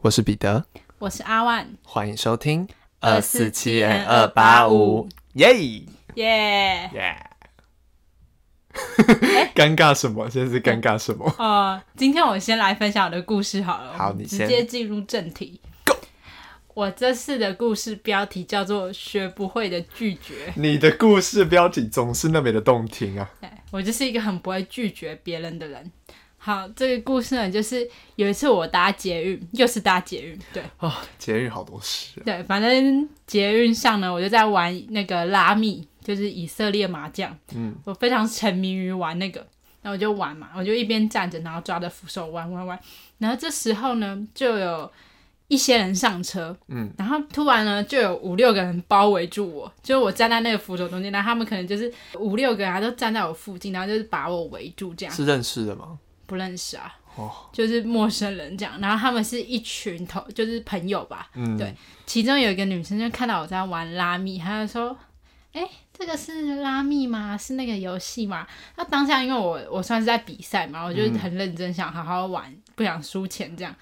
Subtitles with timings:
[0.00, 0.64] 我是彼得，
[0.98, 2.68] 我是阿万，欢迎收听
[3.00, 5.54] 二四七 N 二八五，耶
[6.14, 6.90] 耶！
[6.92, 7.16] 耶！
[9.54, 10.28] 尴尬什么？
[10.28, 11.32] 现在是尴尬什么？
[11.38, 15.60] 呃，今天我先来分享我的故事好了，好你先接进入正题。
[16.74, 20.46] 我这次的故事标题叫做《学不会的拒绝》。
[20.56, 23.30] 你的故事标题总是那么的动听啊！
[23.40, 25.90] 对我就是一个很不会拒绝别人的人。
[26.38, 37.38] 好，这个故事呢，就是有一次我搭捷运，又是搭捷运，对啊，捷运好多事，对，反正捷运上呢，我就在玩那个拉密，就是以色列麻将。
[37.54, 39.38] 嗯，我非常沉迷于玩那个，
[39.82, 42.76] 然后我就玩嘛，我就一边站着，然后抓着扶手玩玩玩。
[43.18, 44.90] 然后这时候呢，就有
[45.52, 55.14] 一些人上车，嗯，然后突然呢，就有五六个人包围住我，就我站在那个扶手中间，然后他们可能就是五六个人啊都站在我附近，然后就是把我围住这样。
[55.14, 55.98] 是认识的吗？
[56.26, 58.80] 不认识啊，哦就是陌生人这样。
[58.80, 61.28] 然后他们是一群头，就是朋友吧。
[61.34, 64.96] 嗯，对其中有一个女生就看到我在玩拉密，她就说
[65.52, 67.36] ：“哎、这个是拉密吗？
[67.36, 73.76] 是那个游戏吗？”那当下因为我我算是在比赛嘛，我就很认真想好好玩，不想输钱这样。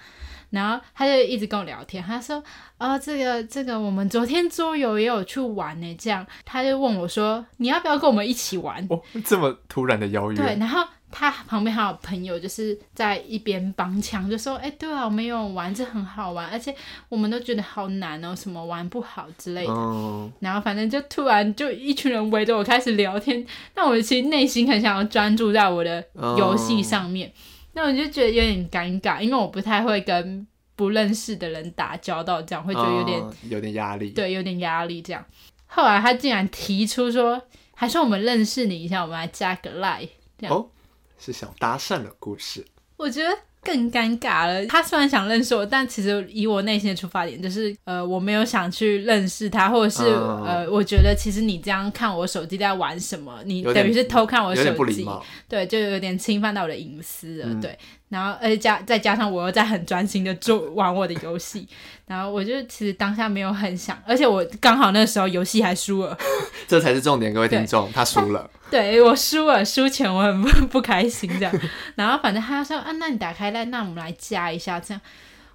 [0.51, 2.41] 然后他就一直跟我聊天，他说
[2.77, 16.73] ：“哦，这个这个，我们昨天桌游也有去玩呢。”这样，他就问我说：“你要不要跟我们一起玩？”哦，这么突然的邀约对，约，然后他旁边还有朋友，就是在一边帮腔，就说：“哎、对啊，我们有玩，这很好玩，而且
[17.09, 19.73] 我们都觉得好难哦，什么玩不好之类的。
[19.73, 26.03] 嗯，然后反正就突然就一群人围着我开始聊天，但我其实内心很想要专注在我的
[26.37, 27.31] 游戏上面，
[27.73, 35.25] 那我就觉得有点尴尬，因为我不太会跟不认识的人打交道，这样会觉得有点、嗯有点压力，对，有点压力这样。
[35.67, 37.41] 后来他竟然提出说，
[37.73, 40.09] 还是我们认识你一下，我们来加个 line。
[40.37, 40.69] 这样哦，
[41.17, 42.65] 是想搭讪的故事，
[42.97, 43.29] 我觉得
[43.61, 44.65] 更尴尬了。
[44.65, 55.07] 他虽然想认识我，但其实以我内心的出发点，就是呃，我没有想去认识他，或者是、嗯呃，我觉得其实你这样看我手机在玩什么，你等于是偷看我手机，
[55.47, 57.77] 对，就有点侵犯到我的隐私了，嗯对。
[58.11, 61.65] 然后，而且加再加上我又在很专心的做玩我的游戏，
[62.05, 66.17] 然后我就其实当下没有很想，而且我刚好那时候游戏还输了，
[66.67, 71.53] 这才是重点，各位听众，他输了，对我输了，输钱我很不 不开心这样。
[71.95, 74.99] 然后反正他说啊，那你打开来，那我们来加一下这样。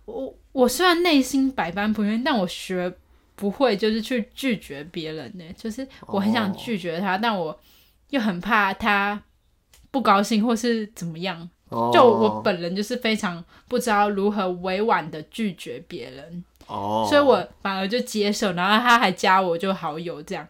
[0.06, 2.90] 我我虽然内心百般不愿意，但我学
[3.34, 7.60] 不会就是去拒绝别人呢，就是我很想哦拒绝他，但我
[8.08, 9.22] 又很怕他
[9.90, 11.50] 不高兴或是怎么样。
[11.70, 16.44] 哦就我本人就是非常不知道如何委婉的拒绝别人。
[16.68, 20.44] 哦，所以我反而就接受，然后他还加我就好友这样，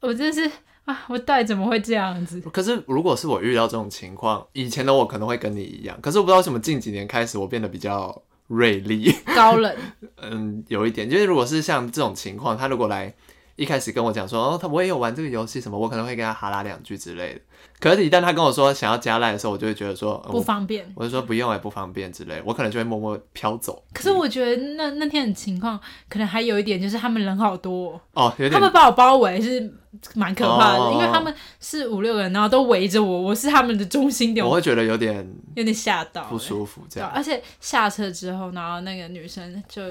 [0.00, 0.50] 我真是
[0.84, 2.40] 啊，我到底怎么会这样子？
[2.52, 9.72] 可是如果是我遇到这种情况，以前的我可能会跟你一样，可是我不知道为什么近几年开始我变得比较锐利，高冷，
[10.20, 13.14] 嗯，有一点，就是如果是像这种情况，他如果来
[13.56, 17.40] 一开始跟我讲说，哦，他我也有玩这个游戏什么，我可能会跟他哈拉两句之类的。
[17.78, 20.90] 可是，一旦他跟我说想要加赖的时候，我就会觉得说，呃不方便。
[20.94, 23.82] 我就说不用也，不方便之类，我可能就会默默飘走。
[23.92, 29.72] 可是我觉得那那天的情况，可能还有一点就是他们人好多哦、哦，有点他们把我包围是
[30.14, 35.16] 蛮可怕的，哦因为他们是五六个人，然后都围着我，我是他们的中心点，我我会觉得有点
[35.56, 37.10] 有点吓到、不舒服这样。
[37.14, 39.82] 而且下车之后，然后那个女生就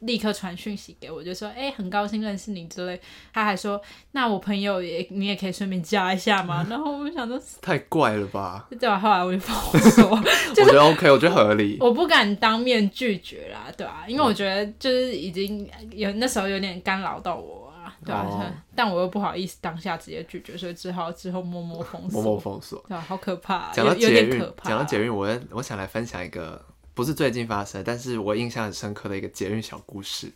[0.00, 3.00] 立刻传讯息给我，就说：“哎、很高兴认识你之类。”
[3.32, 3.80] 他还说
[4.12, 6.66] ：“那我朋友也你也可以顺便加一下嘛。
[6.70, 8.66] ”然后我就想说，太怪了吧？
[8.78, 8.98] 对吧？
[8.98, 9.56] 后来我就放
[9.90, 11.76] 手， 我觉得 OK，我觉得合理。
[11.80, 22.22] 我不敢当面拒绝啦，对啊，因为我觉得就是已经有那时候有点干扰到我啊，对啊，哦但我又不好意思当下直接拒绝，所以只好之后默默封锁。
[22.22, 22.84] 默默封锁。
[22.88, 24.68] 对啊，好可怕啊、讲到有有捷运点可，怕啊。
[24.70, 26.64] 讲到捷运，我我想来分享一个
[26.98, 30.32] 不是最近发生，但是我印象很深刻的一个捷运小故事。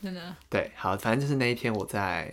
[0.00, 2.32] 真的，对，好，反正就是那一天我在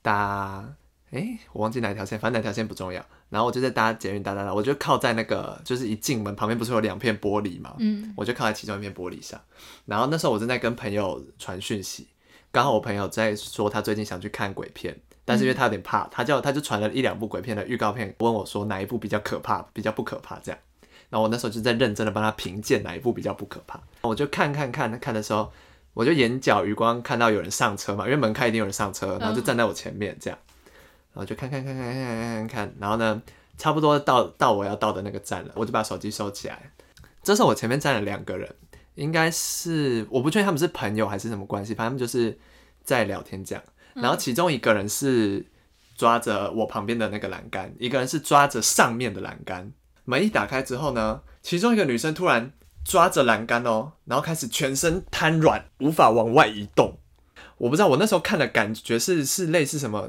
[0.00, 0.66] 搭，
[1.10, 3.04] 诶，我忘记哪条线，反正哪条线不重要。
[3.28, 9.38] 然后我就在搭捷运，搭搭搭，我就靠在那个，就是一进门旁边不是有两片玻璃嘛，嗯，我就靠在其中一片玻璃上。
[9.84, 12.08] 然后那时候我正在跟朋友传讯息，
[12.50, 20.58] 刚好我朋友在说他最近想去看鬼片，但是因为他有点怕，他叫他就传了一两部鬼片的预告片，问我说哪一部比较可怕，比较不可怕这样。
[21.10, 25.50] 然后我那时候就在认真的帮他评鉴哪一部比较不可怕，我就看看看看的时候，
[25.94, 30.38] 我就眼角余光看到有人上车嘛，因为门开一定有人上车，然后就站在我前面这样，
[31.12, 33.22] 然后就看看看看看看看看，然后呢，
[33.56, 36.70] 差不多到到我要到的那个站了，我就把手机收起来。
[37.22, 38.54] 这时候我前面站了两个人，
[38.94, 42.38] 应该是我不确定他们是朋友还是什么关系，反正他们就是
[42.84, 43.64] 在聊天这样。
[43.94, 45.44] 然后其中一个人是
[45.96, 49.72] 抓着我旁边的那个栏杆，一个人是抓着上面的栏杆。
[50.08, 52.50] 门一打开之后呢，其中一个女生突然
[52.82, 56.98] 抓着栏杆哦，然后开始全身瘫软，无法往外移动。
[57.58, 60.08] 我不知道我那时候看的感觉是是类似什么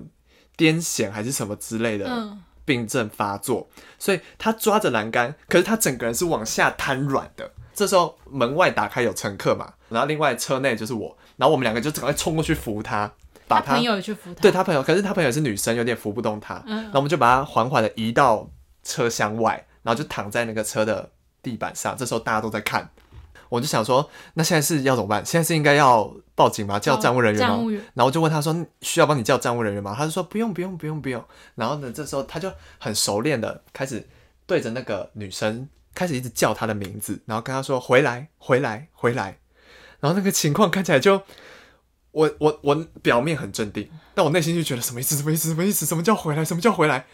[0.55, 7.51] 癫痫还是什么之类的嗯，病症发作，所以她抓着栏杆，可是她整个人是往下瘫软的。
[7.73, 13.11] 这时候门外打开有乘客嘛，然后另外车内就是我，然后我们两个就赶快冲过去扶她，
[13.49, 16.83] 把她他朋友也去扶他，对他朋友，可是他朋友是女生，有点扶不动他，嗯。
[16.83, 18.49] 然后我们就把他缓缓的移到
[18.83, 21.11] 车厢外，然后就躺在那个车的
[21.41, 21.95] 地板上。
[21.97, 22.89] 这时候大家都在看，
[23.49, 25.25] 我就想说，那现在是要怎么办？
[25.25, 26.79] 现在是应该要报警吗？
[26.79, 27.63] 叫站务人员吗？
[27.93, 31.23] 然后就问他说：“需要帮你叫站务人员吗？”他就说：“不用，不用，不用，不用。”
[31.55, 34.07] 然后呢，这时候他就很熟练的开始
[34.45, 39.37] 对着那个女生开始一直叫她的名字，然后跟她说：“回来，回来，回来。”
[39.99, 41.21] 然后那个情况看起来就，
[42.11, 45.17] 我我我表面很镇定，但我内心就觉得什么意思？
[45.17, 45.49] 什么意思？
[45.49, 45.85] 什么意思？
[45.85, 46.45] 什么叫回来？
[46.45, 47.05] 什么叫回来？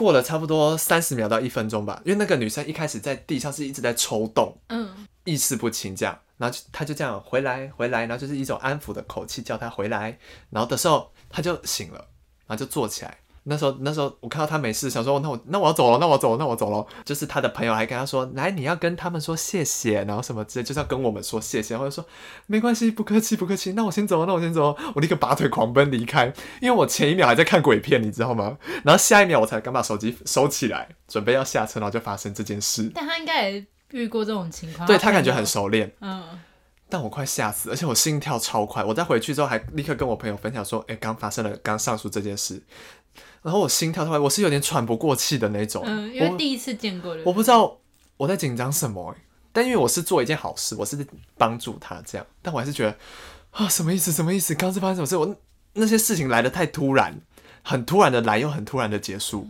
[0.00, 10.18] 过了差不多三十秒到一分钟吧，因为那个女生一开始在地上是一直在抽动，嗯，意识不清这样，然后就他就这样回来回来，然后就是一种安抚的口气叫她回来，
[10.48, 11.98] 然后的时候她就醒了，
[12.46, 13.18] 然后就坐起来。
[13.50, 16.86] 那时候那时候我看到他没事，想说那我那我要走了，那我走了，那我走了。
[17.04, 22.06] 就是他的朋友还跟他说，来你要跟他们说谢谢，然后什么之类，就是要跟我们说谢谢，或者说
[22.46, 24.76] 没关系，不客气不客气，那我先走了，那我先走了。
[24.94, 26.32] 我立刻拔腿狂奔离开，
[26.62, 28.56] 因为我前一秒还在看鬼片，你知道吗？
[28.84, 32.90] 然后下一秒我才刚把手机收起来，准备要下车，然后就发生这件事。
[32.94, 35.92] 但他应该也遇过这种情况，对他感觉很熟练。
[36.00, 36.22] 嗯，
[36.88, 38.82] 但我快吓死，而且我心跳超快。
[38.84, 42.62] 我在回去之后还立刻跟我朋友分享说：“哎、刚发生了刚上述这件事。”
[43.42, 45.82] 然后我心跳超快，我是有点喘不过气的那种。
[45.86, 47.78] 嗯，因为第一次见过的，我不知道
[48.16, 49.16] 我在紧张什么、欸，
[49.52, 51.06] 但因为我是做一件好事，我是
[51.36, 52.96] 帮助他这样，但我还是觉得
[53.52, 54.12] 啊，什么意思？
[54.12, 54.54] 什么意思？
[54.54, 55.16] 刚刚是发生什么事？
[55.16, 55.36] 我
[55.72, 57.20] 那些事情来的太突然，
[57.62, 59.48] 很突然的来，又很突然的结束，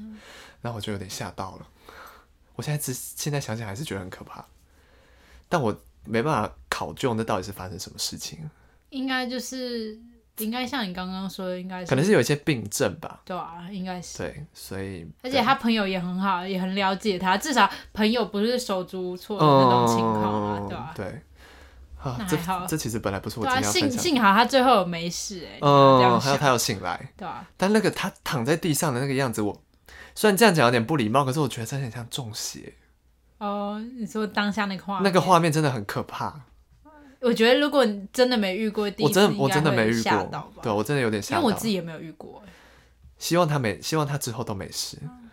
[0.60, 1.66] 然后我就有点吓到了。
[2.56, 4.44] 我现在只现在想想还是觉得很可怕，
[5.48, 8.38] 但我没办法考究那到底是发生什么事情，
[8.90, 9.98] 应该就是
[10.44, 13.20] 应该像你刚刚说的，应该是可能是有一些病症吧。
[13.24, 14.18] 对啊，应该是。
[14.18, 21.22] 对，所以而且他朋友也很好，也很了解他，至少朋友不是手足无措的那种情况啊，嗯对吧、对。
[22.02, 22.34] 啊，这
[22.66, 24.02] 这其实本来不是我对啊，今天要分享的。
[24.02, 29.62] 幸幸好他最后有没事哎、这嗯，样还有他有醒来，对啊，但那个他躺在地上的那个样子，我
[30.14, 32.72] 虽然这样讲有点不礼貌，可是我觉得真的很像中邪。
[33.36, 36.40] 哦，你说当下那个画面，那个画面真的很可怕，
[37.20, 41.42] 我觉得如果你真的没遇过，第一我次真的我真的没遇过对我真的有点因吓到。
[41.42, 42.50] 为我自己也没有遇过、欸
[43.18, 44.96] 希望他没，希望他之后都没事。
[45.02, 45.28] 嗯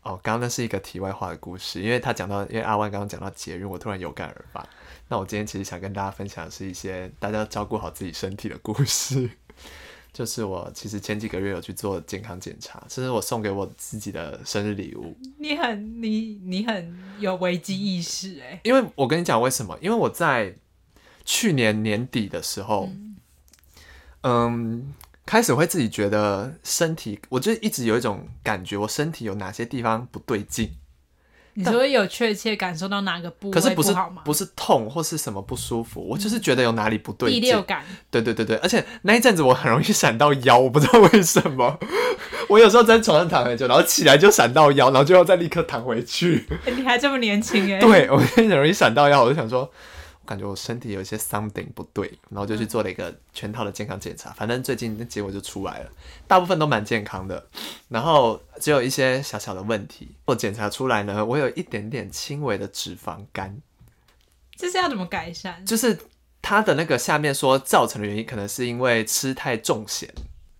[0.00, 4.66] 哦，刚刚那是一个题外话的故事，因为他讲到，因为阿万刚刚讲到节日，我突然有感而发。
[5.08, 9.28] 那我今天其实想跟大家分享的是一些大家要照顾好自己身体的故事。
[10.10, 15.14] 就是我其实前几个月有去做健康检查，这是我送给我自己的生日礼物。
[15.38, 19.76] 你很你你很有危机意识哎、因为我跟你讲为什么？
[19.82, 20.54] 因为我在
[21.26, 22.88] 去年年底的时候，
[24.22, 24.94] 嗯
[25.26, 30.70] 开始会自己觉得身体，我就一直有一种感觉，我身体有哪些地方不对劲，
[31.54, 34.22] 你会有确切感受到哪个部位可是不是好吗？
[34.24, 37.60] 不是痛或是什么不舒服，我就是觉得有哪里不对劲第六。
[37.62, 41.76] 感，对对对对，而且那一阵子我很容易闪到腰，我不知道为什么。
[42.48, 46.46] 我有时候在床上躺很久，然后起来就闪到腰，然后就要再立刻躺回去。
[46.66, 49.72] 欸你还这么年轻哎、对我很容易闪到腰，我就想说，我
[50.26, 55.90] 感觉我身体有一些 something 不对，然后就去做了一个全套的健康检查，反正最近那结果就出来了，
[56.26, 57.46] 大部分都蛮健康的，
[57.88, 60.10] 然后只有一些小小的问题。
[60.26, 63.62] 我检查出来呢，我有一点点轻微的脂肪肝，
[64.56, 65.64] 这是要怎么改善？
[65.64, 65.98] 就是
[66.42, 70.12] 它的那个下面说造成的原因，可能是因为吃太重咸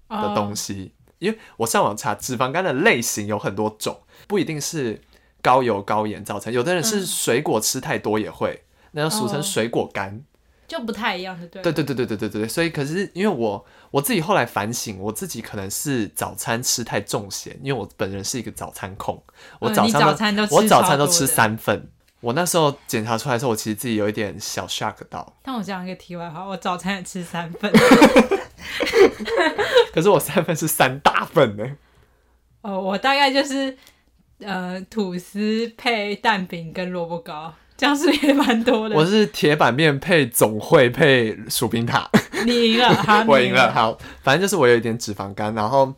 [0.08, 0.92] 的东西，西。
[1.18, 5.00] 因为我上网查脂肪肝的类型有很多种，不一定是
[5.40, 8.62] 高油高盐造成，有的人是嗯水果吃太多也会，
[8.96, 10.24] 那就俗称水果干。
[10.66, 19.22] 就不太一样的对对对对对对对对所以可是因为我我自己后来反省我自己可能是早餐吃太重咸因为我本人是一个早餐控。
[19.60, 21.88] 我早餐都我早餐都吃三份。
[22.20, 25.34] 我那时候检查出来的时候我其实自己有一点小 shock 到。
[25.42, 27.72] 但我讲一个题外话我早餐也吃三份。
[29.94, 31.64] 可是我三份是三大份呢。
[32.62, 33.76] 哦我大概就是
[34.40, 37.54] 呃吐司配蛋饼跟萝卜糕。
[37.76, 38.96] 这样是不是也蛮多的？
[38.96, 42.10] 我是铁板面配总会配薯饼塔，
[42.44, 43.72] 你赢了，好， 我赢了。。
[43.72, 45.92] 好，反正就是我有一点脂肪肝，然后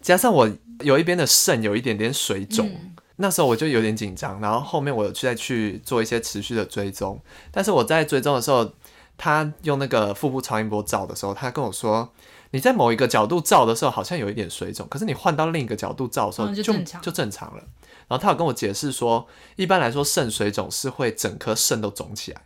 [0.00, 7.18] 加上我有一边的肾有一点点水肿，嗯那时候我就有点紧张，然后后面我有去再去做一些持续的追踪，
[7.50, 8.70] 但是我在追踪的时候，
[9.16, 12.12] 他用那个腹部超音波照的时候，他跟我说，
[12.50, 16.62] 你在某一个角度照的时候好像有一点水肿，可是你换到另一个角度照的时候嗯就
[17.00, 17.62] 就正常了。
[18.08, 22.40] 然后他有跟我解释说，一般来说肾水肿是会整颗肾都肿起来，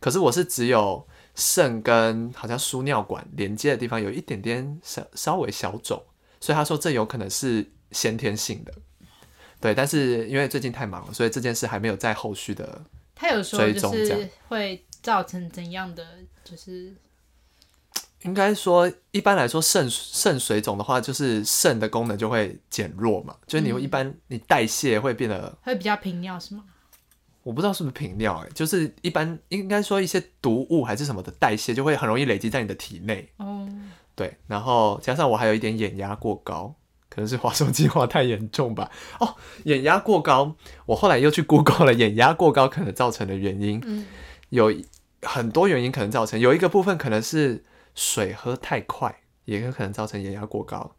[0.00, 6.02] 可是我是只有肾跟好像输尿管连接的地方有一点点稍稍微小肿，
[6.40, 8.72] 所以他说这有可能是先天性的。
[9.60, 12.82] 对，但是因为最近太忙了，所以这件事还没有在后续的
[13.14, 16.04] 他有说就是会造成怎样的，
[16.42, 16.92] 就是
[18.22, 26.64] 应该说，一般来说，肾肾水肿的话，就是肾的功能就会减弱嘛，就是你会一般你代谢会变得，会比较频尿是吗？
[27.44, 33.68] 我不知道是不是频尿，哎，就是一般应该说一些毒物还是什么的代谢就会很容易累积在你的体内，哦，
[34.16, 36.74] 对，然后加上我还有一点眼压过高，
[37.08, 38.90] 可能是滑手机划太严重吧。
[39.20, 39.36] 哦，
[39.66, 44.04] 眼压过高，我后来又去 Google 了眼压过高可能造成的原因，嗯
[44.50, 44.72] 有
[45.22, 50.92] 很多原因可能造成，有一个部分可能是水喝太快，也有可能造成眼压过高。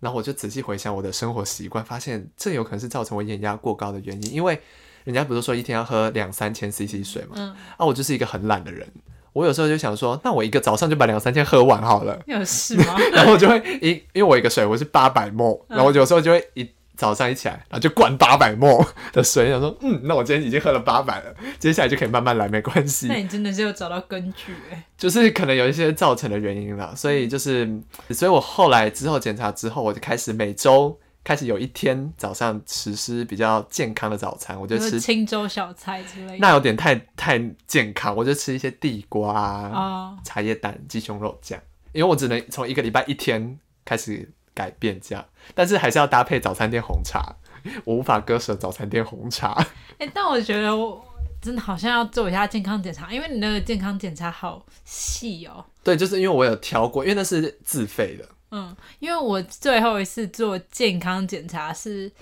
[0.00, 4.58] 然后我就仔细回想我的生活习惯，发现这有可能是造成我眼压过高的原因，因为
[5.04, 8.86] 人家不是说一天要喝两三千 CC 水嘛，嗯，啊，我就是一个很懒的人，
[9.34, 12.18] 我有时候就想说，那我一个早上就把两三千喝完好了。
[12.26, 12.96] 有事吗？
[13.12, 16.66] 然后我就会一，因为我一个水我是八百 ml，然后我有时候就会一
[17.00, 23.14] 早上一起来，然后就灌八百 ml 的水，想说，嗯，那我今天已经喝了八百了，接下来就可以慢慢来，没关系那。
[23.14, 27.66] 你真的是有找到根据哎，就是可能有一些造成的原因啦，所以就是，
[28.10, 36.38] 所以我后来之后检查之后，我就开始每周开始有一天早上实施比较健康的早餐，我就就是吃，青州小菜之类的。
[36.38, 44.30] 那有点太太健康，我就吃一些地瓜啊、哦，茶叶蛋、鸡胸肉这样，因为我只能从一个礼拜一天开始
[44.60, 45.24] 改变这样，
[45.54, 47.34] 但是还是要搭配早餐店红茶，
[47.86, 49.52] 我无法割舍早餐店红茶。
[49.96, 51.02] 哎、但我觉得我
[51.40, 55.64] 真的好像要做一下健康检查，因为你那个健康检查好细哦。
[55.82, 62.12] 对，就是因为我有挑过，因为那是自费的，嗯，因为我最后一次做健康检查是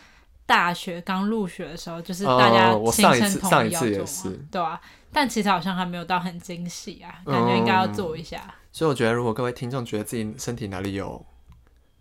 [0.47, 4.81] 大学刚入学的时候，就是大家上一次身同上一次也意要做嘛是对啊。
[5.13, 8.55] 但其实好像还没有到很精细啊，感觉应该要做一下。
[8.71, 11.25] 所以我觉得如果各位听众觉得自己身体哪里有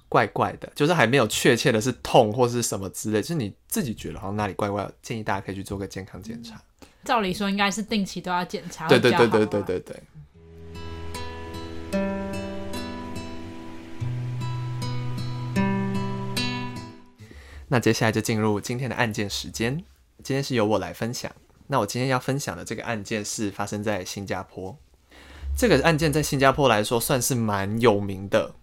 [0.10, 6.62] 怪怪的，就是还没有确切的是痛或是什么之类，就是你自己觉得好像哪里怪怪的，建议大家可以去做个健康检查。
[7.04, 10.04] 照理说应该是定期都要检查，对对对对对对对。
[17.70, 19.84] 那接下来就进入今天的案件时间。
[20.24, 21.30] 今天是由我来分享。
[21.68, 24.78] 那我今天要分享的这个案件是发生在新加坡。
[25.58, 28.56] 这个案件在新加坡来说算是蛮有名的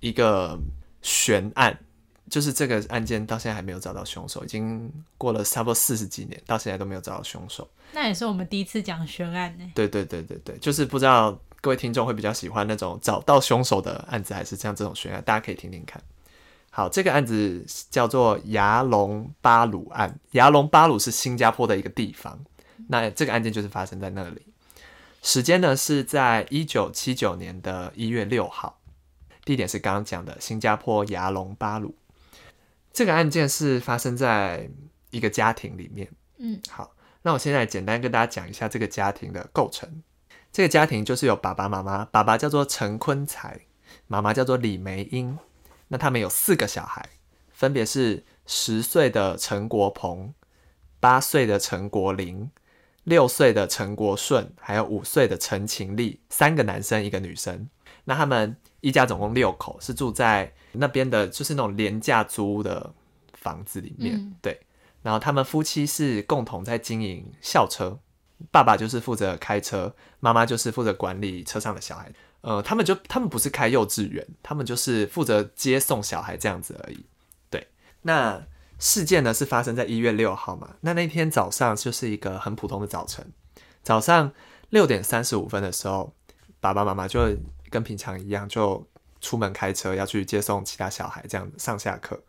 [0.00, 0.58] 一个
[1.02, 1.78] 悬案，
[2.28, 7.68] 就是这个案件到现在还没有找到凶手，已经过了差不多四十几年，到现在都没有找到凶手。
[7.92, 9.64] 那也是我们第一次讲悬案呢。
[9.74, 16.02] 对对对对对，就是不知道各位听众会比较喜欢那种找到凶手的案子，还是像这种悬案，大家可以听听看。
[16.70, 20.20] 好，这个案子叫做牙龙巴鲁案。
[20.32, 22.38] 牙龙巴鲁是新加坡的一个地方，
[22.88, 24.42] 那这个案件就是发生在那里。
[25.22, 28.77] 时间呢是在一九七九年的一月六号，
[29.48, 31.94] 地点是刚刚讲的新加坡牙龙巴鲁。
[32.92, 34.68] 这个案件是发生在
[35.08, 36.06] 一个家庭里面。
[36.36, 40.02] 嗯，好，那我现在简单跟大家讲一下这个家庭的构成。
[40.52, 43.60] 这个家庭就是有爸爸妈妈，爸爸叫做陈坤才，
[44.06, 45.38] 妈妈叫做李梅英。
[45.88, 47.08] 那他们有四个小孩，
[47.50, 50.34] 分别是十岁的陈国鹏、
[51.00, 52.50] 八岁的陈国林、
[53.04, 57.70] 六岁的陈国顺，还有五岁的陈晴丽，三个男生一个女生。
[58.04, 62.92] 那他们一家总共六口，是住在那边的，就是那种廉价租屋的
[63.32, 64.14] 房子里面。
[64.16, 64.60] 嗯对，
[65.02, 67.98] 然后他们夫妻是共同在经营校车，
[68.50, 72.12] 爸爸就是负责开车，妈妈就是负责管理车上的小孩。
[72.40, 77.04] 呃，他们就他们不是开幼稚园，他们就是负责接送小孩这样子而已。
[77.50, 77.66] 对，
[78.02, 78.40] 那
[78.78, 80.76] 事件呢是发生在一月六号嘛？
[80.82, 83.32] 那那天早上就是一个很普通的早晨，
[83.82, 84.32] 早上
[84.70, 86.14] 六点三十五分的时候，
[86.60, 87.36] 爸爸妈妈就
[87.70, 88.86] 跟平常一样，就
[89.20, 92.20] 出门开车要去接送其他小孩，这样上下课。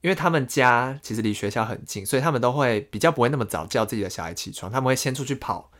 [0.00, 5.70] 因为他们家其实离学校很近，所以他们都会比较不会那么早叫自己的小孩起床，他们会先出去跑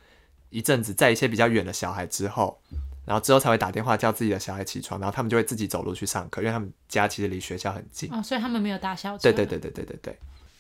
[0.49, 2.59] 一阵子，在一些比较远的小孩之后，
[3.05, 8.11] 然后之后才会打电话叫自己的小孩起床，然后他们就会自己走路去上课，因为他们家其实离学校很近。
[8.15, 9.23] 哦，所以他们没有搭校车。
[9.25, 10.19] 对对对对对对对。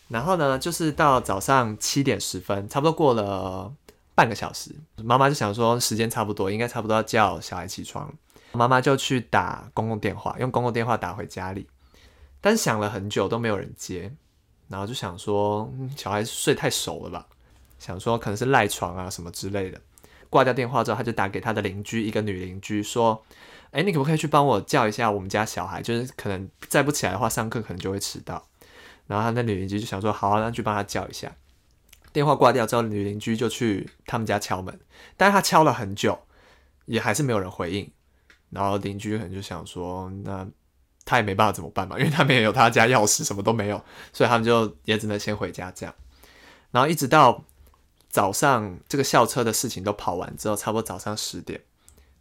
[0.08, 3.72] 然后呢，就是到早上七点十分，差不多过了
[4.14, 4.70] 半个小时，
[5.02, 8.12] 妈妈就想说时间差不多，应该差不多要叫小孩起床，
[8.54, 11.68] 妈妈就去打公共电话，用公共电话打回家里，
[12.40, 14.12] 但想了很久都没有人接，
[14.68, 17.26] 然后就想说、小孩睡太熟了吧，
[17.78, 19.80] 想说可能是赖床啊什么之类的。
[20.30, 23.25] 挂掉电话之后，他就打给他的邻居，一个女邻居说
[23.70, 25.80] ：“哎，你可不可以去帮我叫一下我们家小孩？
[25.80, 28.44] 就是可能再不起来的话，上课可能就会迟到。”
[29.06, 31.30] 然后他那女邻居就想说：“好，那去帮他叫一下。”
[32.12, 34.80] 电话挂掉之后，女邻居就去他们家敲门，
[35.16, 36.18] 但是他敲了很久，
[36.87, 37.90] 也还是没有人回应。
[38.54, 40.46] 然后邻居可能就想说：“那
[41.04, 43.82] 他也没办法怎么办嘛，因为他们也有他家钥匙，什么都没有，
[44.12, 45.94] 所以他们就也只能先回家这样。”
[46.70, 47.44] 然后一直到。
[48.14, 51.61] 早上这个校车的事情都跑完之后，差不多早上十点，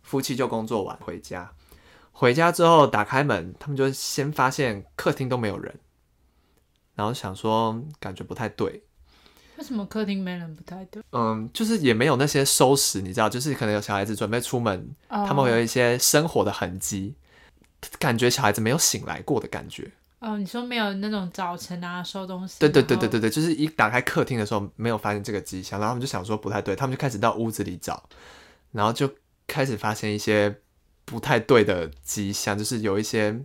[0.01, 1.53] 夫妻就工作完回家。
[2.11, 5.79] 回家之后打开门，他们就先发现客厅都没有人，
[6.95, 8.81] 然后想说感觉不太对。
[9.63, 11.01] 为什么客厅没人不太对？
[11.13, 17.15] 嗯，就是也没有那些收拾，你知道，就是可能有小孩子准备出门，他们会有一些生活的痕迹，
[17.98, 19.89] 感觉小孩子没有醒来过的感觉。
[20.20, 22.58] 哦，你说没有那种早晨啊收东西？
[22.60, 28.03] 对对对对对对，就是一打开客厅的时候没有发现这个迹象，然后他们就想说不太对，他们就开始到屋子里找，
[28.74, 29.10] 然后就
[29.48, 30.60] 开始发现一些
[31.05, 33.39] 不太对的迹象，就是有一些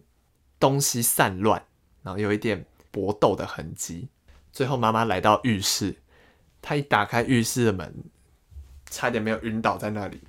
[0.58, 1.62] 东西散乱，
[2.02, 4.08] 然后有一点搏斗的痕迹。
[4.50, 5.94] 最后妈妈来到浴室，
[6.62, 7.94] 她一打开浴室的门，
[8.90, 10.20] 差点没有晕倒在那里。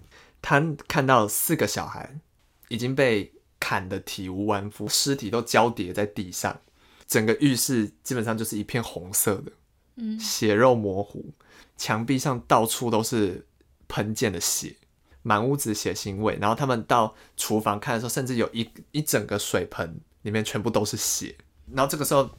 [0.42, 2.20] 他看到四个小孩
[2.68, 3.34] 已经被。
[3.62, 6.62] 砍得体无完肤，尸体都交叠在地上，
[7.06, 9.52] 整个浴室基本上就是一片红色的，
[9.98, 11.34] 嗯，血肉模糊，
[11.76, 13.46] 墙壁上到处都是
[13.90, 14.78] 喷溅的血，
[15.24, 16.38] 满屋子血腥味。
[16.40, 21.36] 然后他们到厨房看的时候，甚至有一一整个水盆里面全部都是血。
[21.74, 22.32] 然后这个时候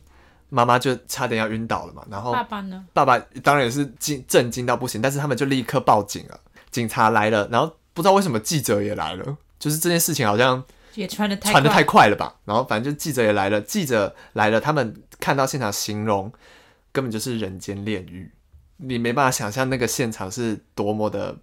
[0.51, 2.05] 妈妈就差点要晕倒了嘛。
[2.11, 2.85] 然后爸爸呢？
[2.93, 6.39] 爸爸当然也是惊震惊到不行，但是他们就立刻报警了，
[6.71, 10.63] 警察来了，然后不知道为什么记者也来了，就是这件事情好像。
[10.97, 12.35] 也传的传的太快了吧？
[12.45, 16.31] 然后反正就记者也来了，记者来了，他们看到现场，形容
[16.91, 18.29] 根本就是人间炼狱，
[18.77, 21.39] 你没办法想象那个现场是多么的。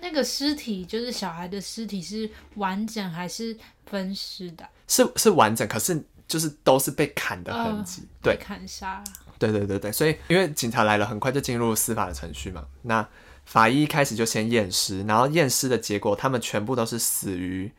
[0.00, 3.54] 那个尸体就是小孩的尸体是完整还是
[3.84, 4.66] 分尸的？
[4.88, 9.04] 是是完整，可是就是都是被砍的痕迹，对，砍杀。
[9.38, 12.64] 对对对对，所以因为警察来了，很快就进入司法的程序嘛。
[12.82, 13.06] 那
[13.44, 17.70] 法医一开始就先验尸，然后验尸的结果，他们全部都是死于。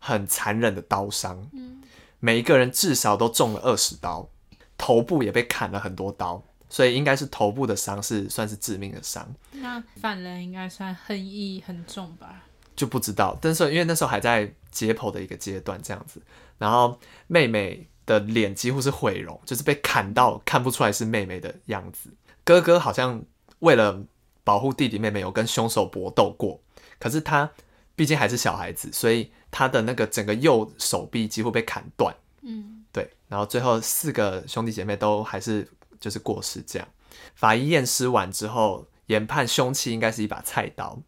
[0.00, 1.82] 很残忍的刀伤，嗯，
[2.20, 4.30] 每一个人至少都中了二十刀，
[4.76, 9.28] 头部也被砍了很多刀，所以应该是头部的伤是算是致命的伤。
[9.50, 12.44] 那犯人应该算恨意很重吧？
[12.76, 16.22] 就不知道，但是因为那时候还在解剖的一个阶段，这样子。
[16.58, 22.10] 然后妹妹的脸几乎是毁容，就是被砍到看不出来是妹妹的样子。
[22.42, 23.22] 哥哥好像
[23.60, 24.02] 为了
[24.42, 26.60] 保护弟弟妹妹，有跟凶手搏斗过，
[26.98, 27.48] 可是他
[27.94, 29.30] 毕竟还是小孩子，所以。
[29.50, 35.66] 他的那个整个右手臂几乎被砍断，嗯，对，然后最后四个兄弟姐妹都还是
[35.98, 36.86] 就是过世这样。
[37.34, 41.00] 法医验尸完之后，研判凶器应该是一把菜刀，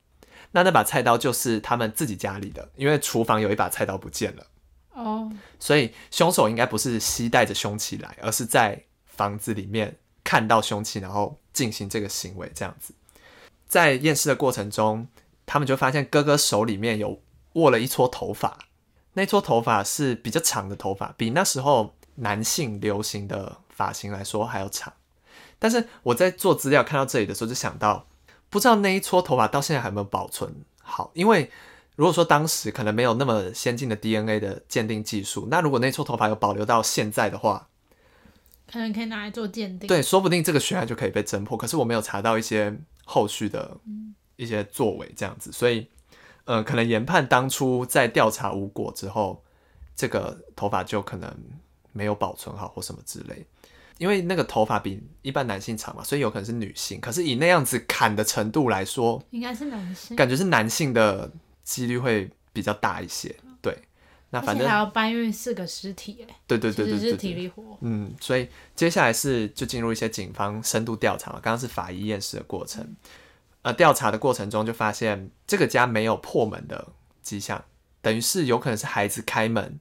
[0.52, 4.46] 那那把菜刀就是他们自己家里的，因为厨房有一把菜刀不见了，
[5.02, 12.94] 哦，所以凶手应该不是携带着凶器来，而是在房子里面看到凶器，然后进行这个行为这样子。
[13.66, 15.08] 在验尸的过程中，
[15.46, 17.20] 他们就发现哥哥手里面有。
[17.54, 18.56] 握了一撮头发，
[19.14, 24.92] 那撮头发是比较长的头发，比那时候男性流行的发型来说还要长。
[25.58, 28.06] 但是我在做资料看到这里的时候，就想到，
[28.48, 31.10] 不知道那一撮头发到现在还有没有保存好？
[31.14, 31.50] 因为
[32.00, 37.68] 如果说当时可能没有那么先进的 DNA 的鉴定技术，那如果那撮头发有保留到现在的话，
[38.72, 39.86] 可能可以拿来做鉴定。
[39.86, 41.58] 对，说不定这个悬案就可以被侦破。
[41.58, 43.76] 可是我没有查到一些后续的
[44.36, 45.86] 一些作为，这样子，所以。
[46.46, 49.44] 呃，可能研判当初在调查无果之后，
[49.94, 51.32] 这个头发就可能
[51.92, 53.46] 没有保存好或什么之类，
[53.98, 56.98] 因为那个头发比一般男性长嘛，所以有可能是女性。
[56.98, 61.30] 可是以那样子砍的程度来说，应该是男性，感觉是男性的
[61.70, 63.32] 几率会比较大一些。
[63.62, 63.76] 对，
[64.30, 67.78] 那反正还要搬运四个尸体，哎，对对对对对，是体力活。
[67.82, 71.40] 嗯，所以接下来是就进入一些警方深度调查了。
[71.40, 72.96] 刚刚是法医验尸的过程。
[73.62, 76.88] 呃，调查的过程中就发现这个家没有破门的
[77.22, 77.64] 迹象，
[78.02, 79.78] 等于是有可能是孩子开门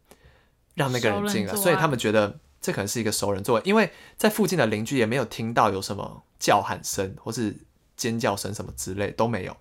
[0.75, 7.55] 让那个人进了，所以他们觉得这可能是一个熟人作为，因为在附近的邻居也没有听到有什么叫喊声或是
[7.95, 9.57] 尖叫声什么之类都没有。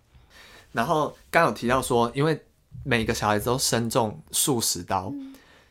[0.73, 2.45] 然后刚有提到说，因为
[2.85, 5.13] 每个小孩子都身中数十刀，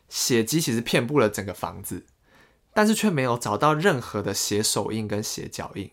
[0.09, 2.05] 血迹其实遍布了整个房子，
[2.73, 5.91] 但是却没有找到任何的血手印跟血脚印。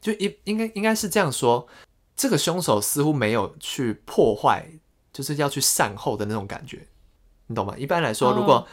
[0.00, 1.66] 就应应该应该是这样说，
[2.14, 4.64] 这个凶手似乎没有去破坏，
[5.12, 6.86] 就是要去善后的那种感觉，
[7.48, 7.74] 你懂吗？
[7.76, 8.66] 一般来说，如果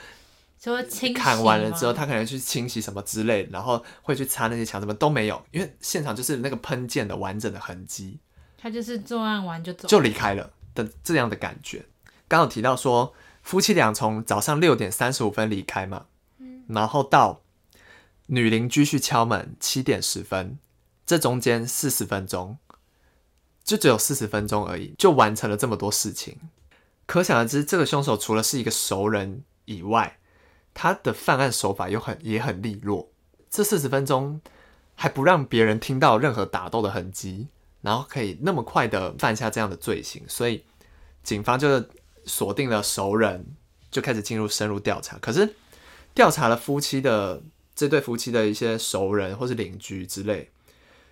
[1.15, 8.19] 砍完了之后，他可能去清洗什么之类，然后会去擦那些墙，什么都没有，因为现场就是那个喷溅的完整的痕迹，
[8.65, 11.85] 他就是作案完就走，就离开了的这样的感觉。
[12.27, 16.07] 刚刚有提到说，夫妻俩从早上六点三十五分离开嘛，
[16.69, 17.43] 然后到
[18.25, 20.57] 女邻居去敲门七点十分，
[21.05, 22.57] 这中间四十分钟，
[23.63, 26.39] 就只有四十分钟而已，就完成了这么多事情。
[27.05, 30.17] 可想而知，这个凶手除了是一个熟人以外，
[30.73, 33.11] 他的犯案手法又很也很利落。
[33.47, 34.41] 这四十分钟
[34.95, 37.49] 还不让别人听到任何打斗的痕迹，
[37.85, 40.63] 然后可以那么快的犯下这样的罪行，所以
[41.23, 41.81] 警方就
[42.25, 43.45] 锁定了熟人，
[43.89, 45.17] 就开始进入深入调查。
[45.19, 45.55] 可是
[46.13, 47.41] 调查了夫妻的
[47.75, 50.49] 这对夫妻的一些熟人或是邻居之类，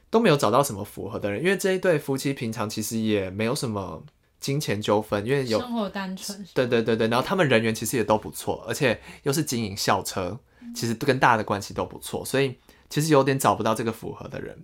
[0.10, 4.04] 都没有找到什么符合的人，因为这一对夫妻平常其实也没有什么。
[4.44, 10.38] 金钱纠纷，因为有生活单纯，对对对对，然后他们人缘其实也都不错，而且又是经营校车，
[10.76, 12.58] 其实跟大家的关系都不错，所以
[12.90, 14.62] 其实有点找不到这个符合的人。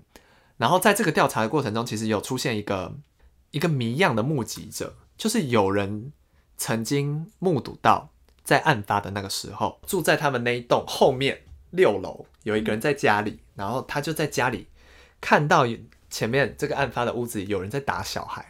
[0.60, 2.94] 然后在这个调查的过程中，其实有出现一个
[3.52, 6.12] 一个谜样的目击者，就是有人
[6.58, 8.10] 曾经目睹到
[8.44, 14.68] 在案发的那个时候，住在他们那一栋后面六楼有一个人在家里，然后他就在家里
[15.22, 15.66] 看到
[16.10, 18.46] 前面这个案发的屋子里有人在打小孩。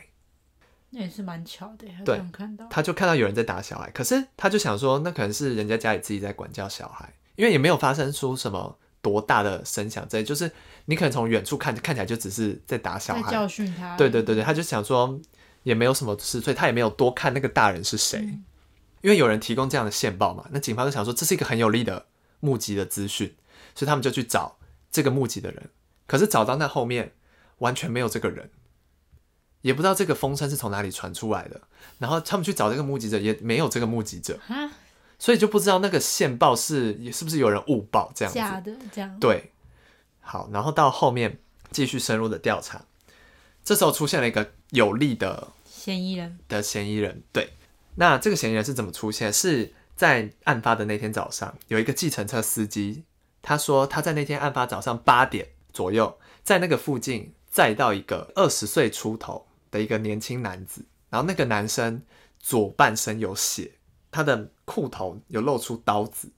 [0.90, 10.52] 那也是蛮巧的，对，看到他就看到有人在打小孩，可是他就想说，那可能是人家家里自己在管教小孩，因为也没有发生出什么多大的声响，这就是
[10.86, 13.96] 你可能从远处看看起来就只是在打小孩，教训他。
[13.96, 15.20] 对对对对，他就想说
[15.64, 18.20] 也没有什么事，所以他也没有多看那个大人是谁，
[19.02, 22.06] 因为有人提供这样的线报嘛，那警方就想说这是一个很有利的
[22.40, 23.36] 目击的资讯，
[23.76, 24.58] 所以他们就去找
[24.92, 25.70] 这个目击的人，
[26.08, 27.14] 可是找到那后面
[27.60, 28.50] 完全没有这个人。
[29.62, 31.60] 也不知道这个风声是从哪里传出来的，
[31.98, 34.40] 然后他们去找这个目击者，也没有这个目击者，
[35.20, 38.40] 所以就不知道那个线报是也是不是有人误报这样子。
[38.40, 39.20] 假的这样。
[39.20, 39.52] 对，
[40.22, 42.86] 好，然后到后面继续深入的调查，
[43.64, 47.22] 这时候出现了一个有利的嫌疑人的嫌疑人。
[47.32, 47.54] 对，
[47.96, 49.32] 那这个嫌疑人是怎么出现？
[49.32, 53.04] 是在案发的那天早上，有一个计程车司机，
[53.42, 59.46] 他说他在那天案发早上八点左右，在那个附近载到一个二十岁出头。
[59.72, 62.02] 的一个年轻男子，然后那个男生
[62.40, 63.74] 左半身有血，
[64.12, 66.32] 他的裤头有露出刀子，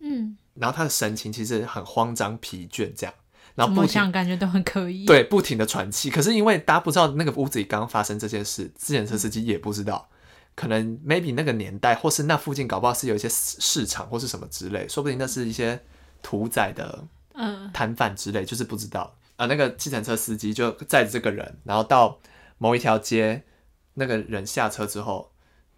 [0.00, 3.14] 嗯，然后他的神情其实很慌张疲倦这样，
[3.54, 6.10] 然后不停感觉都很可疑，对，不停的喘气。
[6.10, 10.08] 可是因为大家不知道那个屋子里刚刚发生这件事，自行车司机也不知道，
[10.54, 15.80] 可能 maybe 那个年代或是那附近搞不好是有一些市场或是什么之类，说不定那是一些
[16.22, 19.46] 屠宰的嗯摊贩之类，就是不知道啊。
[19.46, 22.18] 那个计程车司机就载着这个人，然后到。
[22.60, 23.44] 某一条街，
[23.94, 25.30] 那个人下车之后，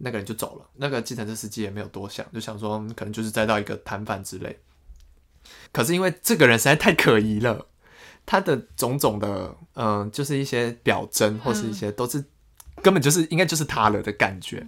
[0.03, 0.67] 那个人就走了。
[0.77, 4.59] 那个计程车司机也没有多想，就想说可能就是载到一个摊贩之类。
[5.73, 7.67] 可是因为这个人实在太可疑了，
[8.27, 12.25] 他的种种的，嗯，就是一些表征或是一些都是
[12.83, 14.67] 根本就是应该就是他了的感觉。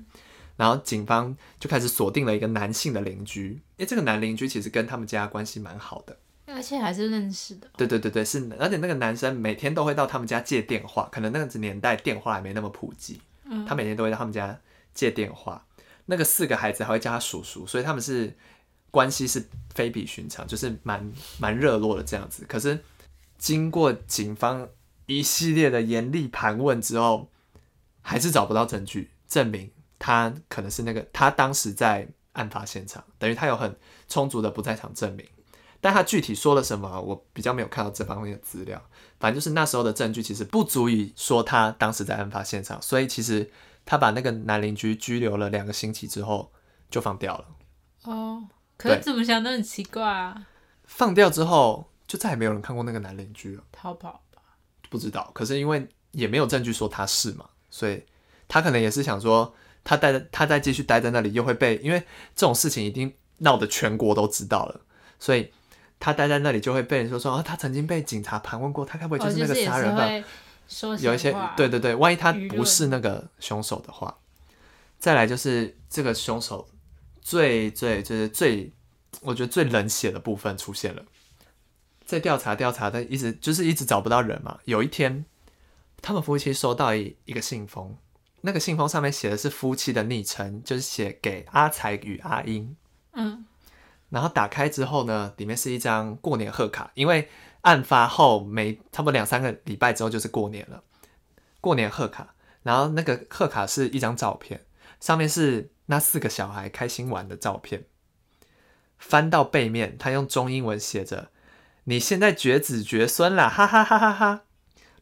[0.56, 6.16] 然后警方就开始锁定了一个男性的邻居，因为这个男邻居其实跟他们家关系蛮好的。
[6.46, 7.66] 而且还是认识的。
[7.76, 13.20] 对对对对，是，而且那个男生每天都会到他们家借电话，可能那个年代电话还没那么普及，
[13.66, 14.60] 他每天都会到他们家
[14.94, 15.66] 借电话。
[16.07, 18.37] 那个四个孩子还会叫他叔叔，所以他们是
[18.90, 22.44] 关系是非比寻常，就是蛮蛮热络的这样子。
[22.48, 22.83] 可是
[23.38, 24.68] 经过警方
[25.07, 27.31] 一系列的严厉盘问之后，
[28.00, 33.76] 还是找不到证据证明他可能是那个他当时在案发现场，等于他有很
[34.09, 35.26] 充足的不在场证明。
[35.81, 38.81] 但他具体说了什么，我比较没有看到这方面的资料。
[39.18, 43.50] 反正就是那时候的证据其实不足以说他当时在案发现场，所以其实
[43.84, 46.52] 他把那个男邻居拘留了两个星期之后
[46.90, 47.46] 就放掉了。
[48.04, 50.46] 哦，可是怎么想都很奇怪啊！
[50.84, 53.62] 放掉之后就再也没有人看过那个男邻居了。
[53.72, 54.42] 逃跑吧？
[54.90, 55.30] 不知道。
[55.34, 58.04] 可是因为也没有证据说他是嘛，所以
[58.48, 62.00] 他可能也是想说，他待他再继续待在那里又会被，因为
[62.34, 64.80] 这种事情已经闹得全国都知道了，
[65.18, 65.52] 所以。
[66.04, 70.24] 他待在那里就会被人说说啊，他曾经被警察盘问过，他该不会就是那个杀人犯？
[71.00, 74.18] 有一些对对对，万一他不是那个凶手的话，
[74.98, 76.68] 再来就是这个凶手
[77.20, 78.72] 最最就是最，
[79.20, 81.02] 我觉得最冷血的部分出现了，
[82.04, 84.58] 在调查调查的一直就是一直找不到人嘛。
[84.64, 85.24] 有一天，
[86.00, 87.96] 他们夫妻收到一一个信封，
[88.40, 92.76] 那个信封上面写的是夫妻的昵称，就是写给阿才与阿英。
[93.12, 93.44] 嗯。
[94.11, 97.30] 然后打开之后呢，里面是一张过年贺卡，因为
[97.62, 100.83] 案发后没差不多两三个礼拜之后就是过年了，
[101.61, 102.35] 过年贺卡。
[102.62, 104.64] 然后那个贺卡是一张照片，
[105.01, 107.87] 上面是那四个小孩开心玩的照片。
[108.98, 111.31] 翻到背面，他用中英文写着
[111.85, 114.42] ：“你现在绝子绝孙了，哈哈哈哈哈！”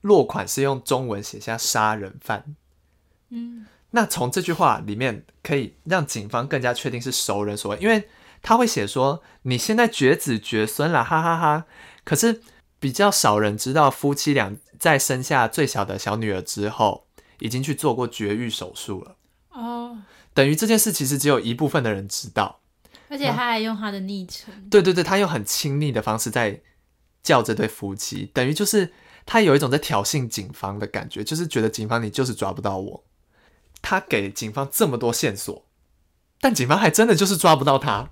[0.01, 2.57] 落款是用中文写下“杀人犯”。
[3.29, 8.09] 嗯，那从这句话里面可以让警方更加确定是熟人所为，因为
[8.41, 11.67] 他会写说你现在绝子绝孙了，哈哈哈
[12.11, 12.41] 可是
[12.81, 17.07] 比较少人知道，夫妻俩在生下最小的小女儿之后，
[17.39, 19.17] 已经去做过绝育手术了。
[19.51, 19.97] 哦，
[20.35, 22.63] 等于这件事其实只有一部分的人知道。
[23.09, 26.61] 而且他还用他的昵称，对对对，他用很亲昵的方式在
[27.23, 28.93] 叫这对夫妻，等于就是
[29.25, 33.05] 他有一种在挑衅警方的感觉，就是觉得警方你就是抓不到我。
[33.81, 35.65] 他给警方这么多线索，
[36.41, 38.11] 但警方还真的就是抓不到他。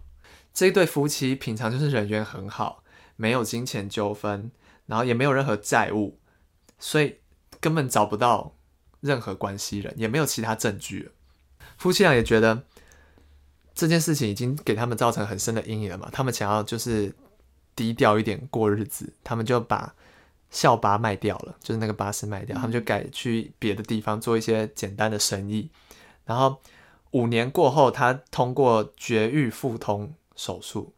[0.54, 2.84] 这一对夫妻平常就是人缘很好，
[3.18, 4.50] 没有金钱纠纷，
[4.86, 6.18] 然后也没有任何债务，
[6.78, 7.16] 所以
[7.60, 8.54] 根本找不到
[9.00, 11.12] 任何关系人，也没有其他证据了。
[11.76, 12.62] 夫妻俩也觉得
[13.74, 17.12] 这件事情已经给他们造成很深的阴影了嘛，他们想要就是
[17.74, 19.92] 低调一点过日子，他们就把
[20.50, 25.70] 校巴卖掉了，就是那个巴士卖掉，他们就改去别的地方做一些简单的生意。
[26.24, 26.60] 然后
[27.10, 30.94] 五年过后，他通过绝育复通手术，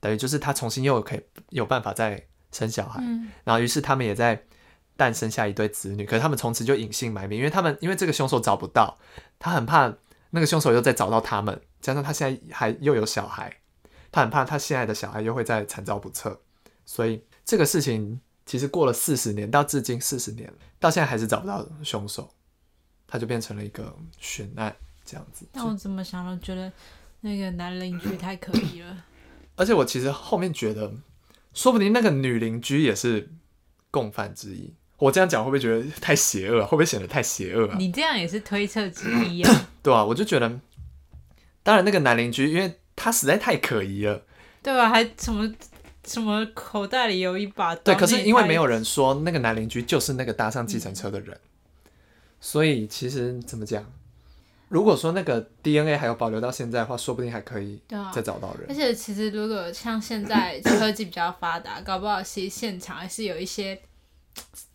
[0.00, 3.00] 等于就是他重新又可以有办法再生小孩。
[3.02, 4.42] 嗯，然后于是他们也在
[4.96, 8.98] 诞生下一对子女，可是他们从此就隐姓埋名，因为他们因为这个凶手找不到，
[9.38, 9.94] 他很怕
[10.30, 13.56] 那个凶手又再找到他们，加上他现在还又有小孩，
[14.10, 16.40] 他很怕他现在的小孩又会再惨遭不测，
[16.84, 22.28] 所以这个事情其实过了四十年，到至今四十年了，到现在还是找不到凶手，
[23.06, 25.46] 他就变成了一个悬案这样子。
[25.52, 26.72] 但我怎么想都觉得
[27.20, 29.04] 那个男邻居太可疑了。
[29.58, 30.90] 而且我其实后面觉得，
[31.52, 33.28] 说不定那个女邻居也是
[33.90, 34.72] 共犯之一。
[34.96, 36.64] 我这样讲会不会觉得太邪恶啊？
[36.64, 37.76] 会不会显得太邪恶啊？
[37.78, 40.60] 你这样也是推测之一啊， 对啊，我就觉得，
[41.62, 44.22] 当然那个男邻居，因为他实在太可疑了。
[44.60, 44.88] 对吧？
[44.88, 45.48] 还什么
[46.04, 51.38] 什么口袋里有一把刀，对，可是因为没有人说那个男邻居就是那个搭上计程车的人，
[52.40, 53.84] 所以其实怎么讲？
[54.68, 57.80] 如果说那个 DNA 还有保留到现在的话，说不定还可以
[58.12, 58.66] 再找到人。
[58.68, 63.80] 而且其实如果像现在科技比较发达，搞不好其实现场还是有一些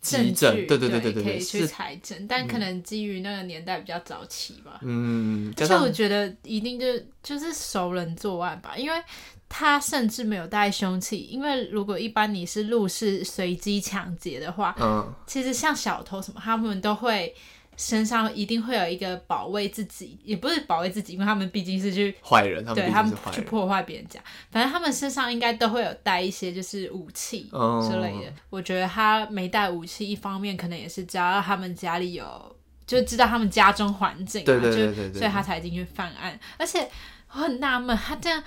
[0.02, 4.80] 证据，对对对对对对可以去是采证，但可能基于那个年代比较早期吧。
[4.82, 6.86] 嗯，加而且我上觉得一定就
[7.22, 9.02] 就是熟人作案吧，因为
[9.48, 11.18] 他甚至没有带凶器。
[11.30, 17.34] 因为如果一般你是入室随机抢劫的话，嗯，其实像小偷什么，他们都会
[17.76, 23.12] 身上一定会有一个保卫自己，也不是保卫自己，因为他们毕竟是去坏人，他们对他们。
[23.32, 28.32] 去破坏别人家，反正他们身上应该都会有带一些就是武器嗯之类的。
[28.50, 32.56] 我觉得他没带武器，一方面可能也是知道他们家里有，
[32.86, 36.38] 就知道他们家中环境嘛，对对对就对对所以他才进去犯案。
[36.58, 36.88] 而且
[37.32, 38.42] 我很纳闷，他这样。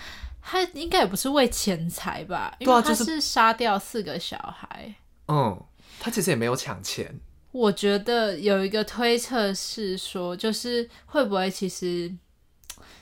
[0.49, 2.55] 他应该也不是为钱财吧？
[2.59, 4.95] 因为他是杀掉四个小孩。
[5.27, 5.61] 嗯，
[5.99, 7.19] 他其实也没有抢钱。
[7.57, 12.13] 我觉得有一个推测是说，就是会不会其实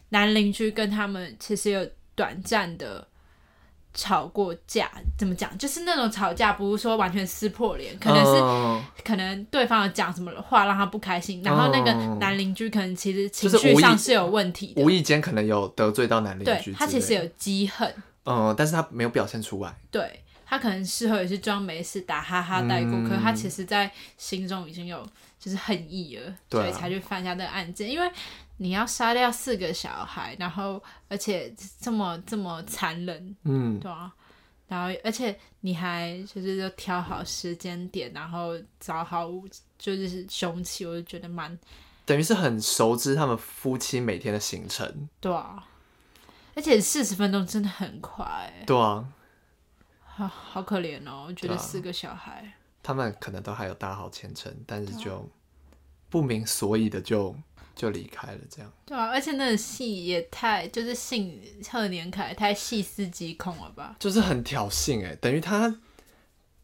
[0.09, 3.05] 男邻居跟他们其实有短暂的
[3.93, 4.89] 吵过架？
[5.17, 5.57] 怎么讲？
[5.57, 19.75] 就是那种吵架，不是说完全撕破脸，可能是、嗯可能对方有讲什么话让他不开心，然后那个哦男邻居可能其实情绪上是有问题的，无意间可能有得罪到男邻居他其实有积恨，嗯，但是他没有表现出来。
[19.91, 25.05] 对他可能事后也是装没事打哈哈带过，嗯可是他其实在心中已经有
[25.39, 27.89] 就是恨意了，所以才去犯下这个案件。
[27.89, 28.11] 因为
[28.57, 34.13] 你要杀掉四个小孩，然后而且这么这么残忍，嗯，对啊，
[34.67, 41.57] 然后而且你还就是就挑好时间点，然后找好武就是凶器，我就觉得蛮
[42.05, 45.09] 等于是很熟知他们夫妻每天的行程。
[45.19, 45.67] 对啊。
[46.57, 49.05] 而且四十分钟真的很快、欸，对啊，
[50.15, 51.25] 好好可怜哦！
[51.27, 55.29] 我觉得四个小孩，他们可能都还有大好前程，但啊是就
[56.09, 57.35] 不明所以的就
[57.75, 58.71] 就离开了，这样。
[58.85, 63.97] 对啊，而且那个戏也太就是信贺年凯太细思极恐了吧？
[63.99, 65.81] 就是很挑衅哎、等于他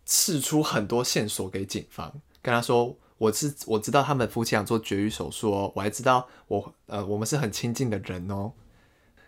[0.05, 8.53] 试出很多线索给警方，跟他说我是我知道他们夫妻俩做绝育手术哦，我还知道我呃我们是很亲近的人哦，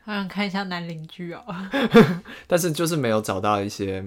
[0.04, 1.44] 好想看一下男邻居哦。
[2.48, 4.04] 但是就是没有找到一些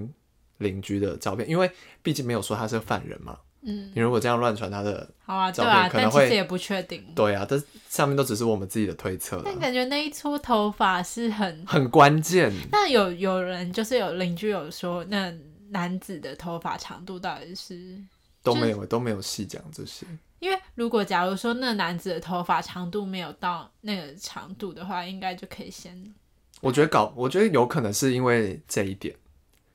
[0.59, 1.69] 邻居的照片，因为
[2.01, 3.37] 毕竟没有说他是犯人嘛。
[3.61, 7.03] 嗯，你如果这样乱传他的，好啊，照对啊，片可能会但其实也不确定。
[7.15, 11.65] 对啊，这上面都只是我们自己的推测了，但感觉那一撮头发是很……
[11.65, 12.53] 很关键。
[12.71, 15.33] 那有有人就是有邻居有说，那
[15.69, 17.97] 男子的头发长度到底是？
[18.43, 20.05] 都没有都没有细讲这些，
[20.39, 26.13] 因为如果假如说那男子的头发长度没有到那个长度的话，应该就可以先
[26.61, 29.15] 我觉得搞，我觉得有可能是因为这一点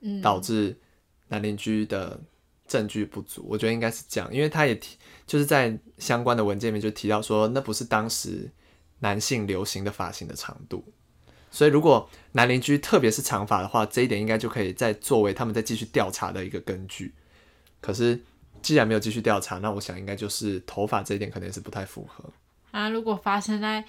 [0.01, 0.77] 嗯导致
[1.29, 2.21] 男邻居的
[2.67, 4.97] 证据不足，我觉得应该是这样，因为他也提，
[5.27, 8.51] 就是在相关的文件里面就提到说，那不是当时
[9.01, 10.85] 男性流行的发型的长度，
[11.51, 17.15] 所以如果男邻居特别是长发的话，这一点应该就可以再作为他们再继续调查的一个根据。
[17.81, 18.21] 可是
[18.63, 22.25] 既然没有继续调查，那我想应该就是头发这一点可能也是不太符合。
[22.71, 23.85] 啊，如果发生在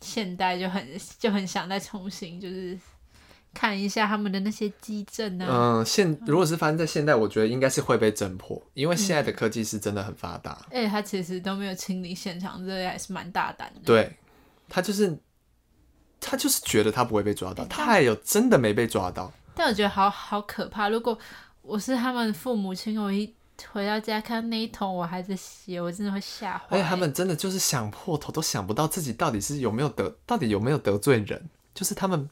[0.00, 0.86] 现代，就很
[1.18, 2.78] 就很想再重新就是
[3.52, 5.46] 看一下他们的那些基证啊。
[5.50, 10.66] 嗯，现如果是发生在现代，我觉得应该是会被侦破，因为现在的科技是真的很发达。
[10.70, 13.80] 而且他其实都没有清理现场，这还是蛮大胆的。
[13.84, 14.16] 对，
[14.68, 15.18] 他就是
[16.20, 19.32] 他就是觉得他不会被抓到，哎他还有真的没被抓到。
[19.56, 20.88] 但我觉得好好可怕。
[20.88, 21.18] 如果
[21.62, 23.34] 我是他们父母亲，我一
[23.72, 26.66] 回到家看那一桶我还在写，我真的会吓坏。
[26.70, 32.28] 而且他们真的就是想破头都想不到自己到底是有没有得，到底有没有得罪人，就是他们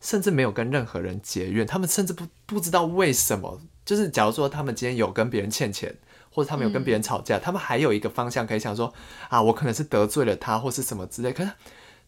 [0.00, 3.60] 甚至没有跟任何人结怨，他们甚至不不知道为什么。
[3.84, 5.96] 就是假如说他们今天有跟别人欠钱，
[6.30, 8.92] 或者他们有跟别人吵架，他们还有一个方向可以想说
[9.28, 11.32] 啊，我可能是得罪了他，或是什么之类。
[11.32, 11.50] 可是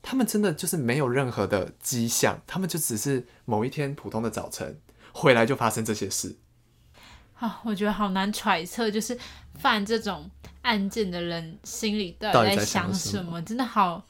[0.02, 4.78] 他们真的就是没有任何的迹象，他们就只是某一天普通的早晨
[5.12, 6.36] 回来就发生这些事。
[7.40, 9.18] 啊，我觉得好难揣测，就是
[9.54, 10.30] 犯这种
[10.62, 14.04] 案件的人心里到底在想想什什么，真的好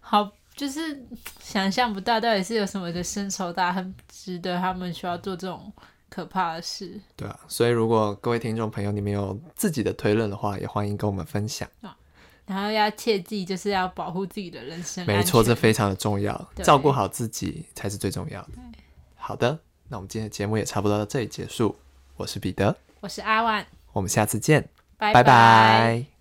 [0.00, 1.02] 好，就是
[1.40, 5.72] 想象不到到底是有什么的深仇大恨，值得他们需要做这种
[6.10, 7.00] 可怕的事。
[7.16, 11.68] 对啊，所以如果各位听众朋友你们有自己的推论的话，也欢迎跟我们分享。
[12.46, 15.06] 然后要切记，就是要保护自己的人身。
[15.06, 18.50] 没错，这非常的重要，照顾好自己才是最重要的。
[19.16, 21.74] 好的，那我们今天的节目也差不多到这里结束。
[22.16, 26.13] 我是彼得，我是阿万，我们下次见，拜拜拜